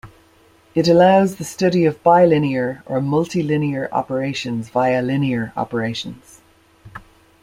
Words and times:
It 0.73 0.87
allows 0.87 1.35
the 1.35 1.43
study 1.43 1.85
of 1.85 2.01
bilinear 2.01 2.81
or 2.87 2.99
multilinear 3.01 3.87
operations 3.91 4.69
via 4.69 4.99
linear 4.99 5.53
operations. 5.55 6.41